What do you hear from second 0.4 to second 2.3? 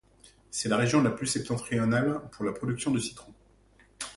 C'est la région la plus septentrionale